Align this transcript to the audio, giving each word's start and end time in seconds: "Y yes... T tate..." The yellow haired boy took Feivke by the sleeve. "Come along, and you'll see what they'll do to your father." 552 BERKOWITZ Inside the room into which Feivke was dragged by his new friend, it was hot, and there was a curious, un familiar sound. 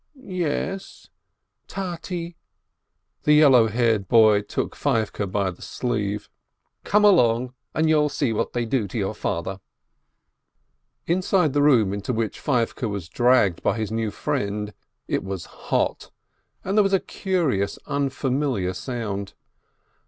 "Y 0.15 0.33
yes... 0.37 1.11
T 1.67 1.75
tate..." 2.01 2.35
The 3.25 3.33
yellow 3.33 3.67
haired 3.67 4.07
boy 4.07 4.41
took 4.41 4.75
Feivke 4.75 5.31
by 5.31 5.51
the 5.51 5.61
sleeve. 5.61 6.27
"Come 6.83 7.05
along, 7.05 7.53
and 7.75 7.87
you'll 7.87 8.09
see 8.09 8.33
what 8.33 8.51
they'll 8.53 8.67
do 8.67 8.87
to 8.87 8.97
your 8.97 9.13
father." 9.13 9.59
552 11.05 11.05
BERKOWITZ 11.05 11.17
Inside 11.17 11.53
the 11.53 11.61
room 11.61 11.93
into 11.93 12.13
which 12.13 12.39
Feivke 12.41 12.89
was 12.89 13.09
dragged 13.09 13.61
by 13.61 13.77
his 13.77 13.91
new 13.91 14.09
friend, 14.09 14.73
it 15.07 15.23
was 15.23 15.45
hot, 15.45 16.09
and 16.63 16.75
there 16.75 16.81
was 16.83 16.93
a 16.93 16.99
curious, 16.99 17.77
un 17.85 18.09
familiar 18.09 18.73
sound. 18.73 19.35